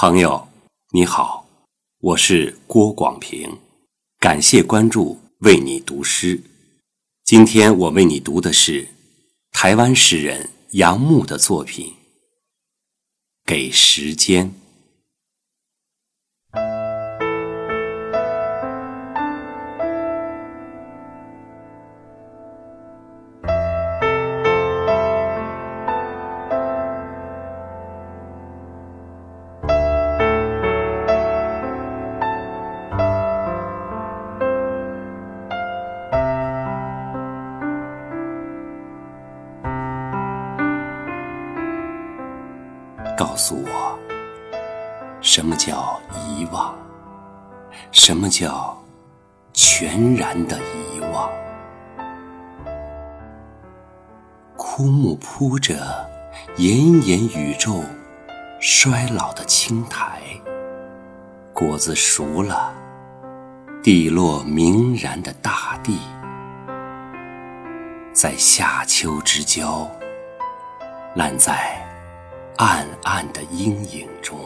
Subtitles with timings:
[0.00, 0.46] 朋友，
[0.92, 1.44] 你好，
[1.98, 3.58] 我是郭广平，
[4.20, 6.40] 感谢关注，为你读诗。
[7.24, 8.90] 今天我为你读的是
[9.50, 11.86] 台湾诗人杨牧的作品
[13.44, 14.46] 《给时间》。
[43.18, 43.98] 告诉我，
[45.20, 46.72] 什么叫遗忘？
[47.90, 48.80] 什么叫
[49.52, 51.28] 全然的遗忘？
[54.56, 55.74] 枯木铺着
[56.58, 57.82] 炎炎宇宙
[58.60, 60.20] 衰老的青苔，
[61.52, 62.72] 果子熟了，
[63.82, 65.98] 地落明然的大地，
[68.12, 69.90] 在夏秋之交，
[71.16, 71.84] 烂在。
[72.58, 74.36] 暗暗的阴影中，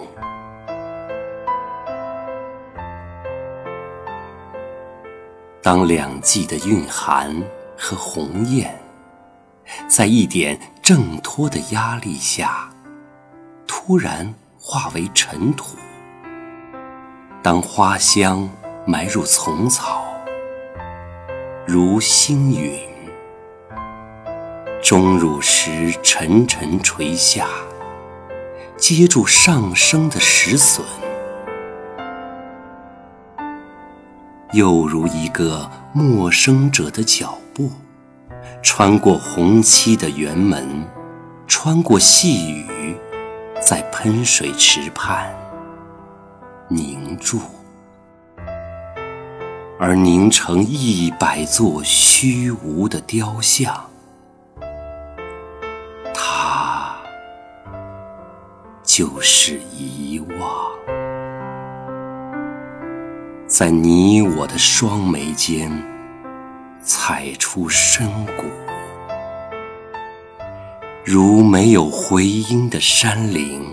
[5.63, 7.35] 当两季的蕴含
[7.75, 8.71] 和鸿雁，
[9.89, 12.69] 在一点挣脱的压力下，
[13.67, 15.79] 突然化为尘土；
[17.43, 18.47] 当花香
[18.85, 20.05] 埋入丛草，
[21.67, 22.79] 如星陨，
[24.83, 27.49] 钟乳石沉沉垂下。
[28.83, 30.85] 接住上升的石笋，
[34.55, 37.71] 又如一个陌生者的脚步，
[38.61, 40.85] 穿过红漆的园门，
[41.47, 42.97] 穿过细雨，
[43.65, 45.33] 在喷水池畔
[46.67, 47.39] 凝住，
[49.79, 53.92] 而凝成一百座虚无的雕像。
[58.95, 60.71] 就是遗忘，
[63.47, 65.73] 在你我的双眉间
[66.83, 68.45] 踩出深谷，
[71.07, 73.65] 如没有回音的山林，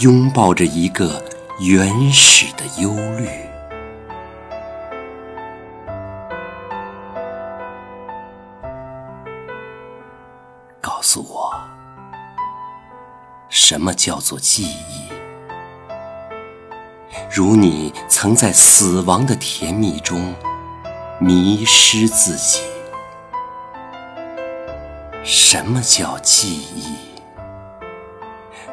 [0.00, 1.24] 拥抱着一个
[1.58, 3.26] 原始的忧虑。
[10.78, 11.58] 告诉我。
[13.50, 15.10] 什么叫做记忆？
[17.28, 20.32] 如你曾在死亡的甜蜜中
[21.18, 22.60] 迷失自己。
[25.24, 26.94] 什么叫记忆？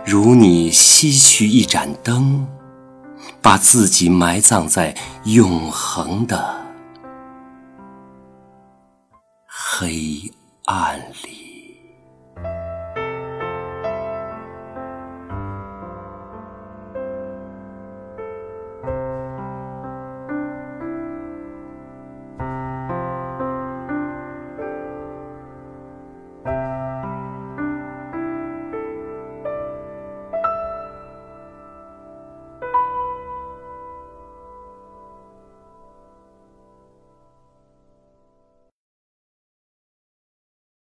[0.06, 2.48] 如你吸取一盏灯，
[3.42, 6.66] 把自己埋葬在永恒的
[9.46, 10.32] 黑
[10.66, 11.47] 暗里。